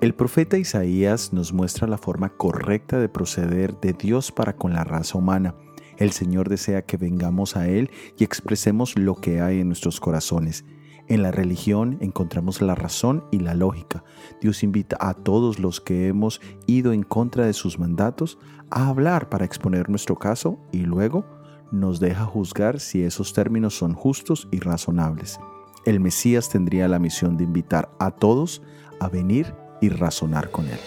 [0.00, 4.82] El profeta Isaías nos muestra la forma correcta de proceder de Dios para con la
[4.82, 5.54] raza humana.
[5.98, 10.64] El Señor desea que vengamos a Él y expresemos lo que hay en nuestros corazones.
[11.06, 14.02] En la religión encontramos la razón y la lógica.
[14.40, 18.38] Dios invita a todos los que hemos ido en contra de sus mandatos
[18.70, 21.26] a hablar para exponer nuestro caso y luego
[21.70, 25.38] nos deja juzgar si esos términos son justos y razonables.
[25.84, 28.62] El Mesías tendría la misión de invitar a todos
[29.00, 30.78] a venir y razonar con Él.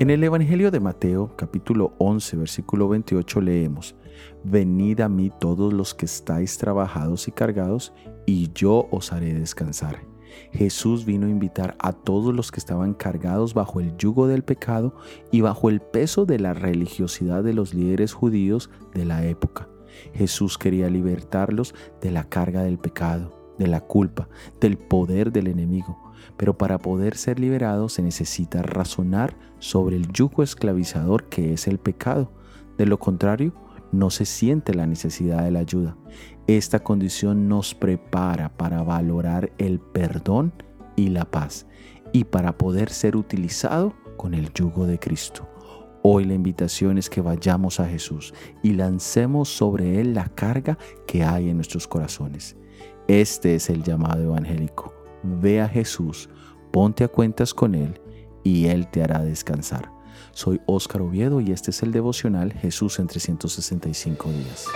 [0.00, 3.96] En el Evangelio de Mateo capítulo 11 versículo 28 leemos,
[4.44, 7.92] Venid a mí todos los que estáis trabajados y cargados,
[8.24, 10.07] y yo os haré descansar.
[10.52, 14.94] Jesús vino a invitar a todos los que estaban cargados bajo el yugo del pecado
[15.30, 19.68] y bajo el peso de la religiosidad de los líderes judíos de la época.
[20.14, 24.28] Jesús quería libertarlos de la carga del pecado, de la culpa,
[24.60, 25.98] del poder del enemigo.
[26.36, 31.78] Pero para poder ser liberado se necesita razonar sobre el yugo esclavizador que es el
[31.78, 32.32] pecado.
[32.76, 33.52] De lo contrario,
[33.92, 35.96] no se siente la necesidad de la ayuda.
[36.46, 40.52] Esta condición nos prepara para valorar el perdón
[40.96, 41.66] y la paz
[42.12, 45.48] y para poder ser utilizado con el yugo de Cristo.
[46.02, 51.24] Hoy la invitación es que vayamos a Jesús y lancemos sobre Él la carga que
[51.24, 52.56] hay en nuestros corazones.
[53.08, 54.94] Este es el llamado evangélico.
[55.22, 56.30] Ve a Jesús,
[56.70, 58.00] ponte a cuentas con Él
[58.44, 59.97] y Él te hará descansar.
[60.32, 64.66] Soy Óscar Oviedo y este es el devocional Jesús en 365 días.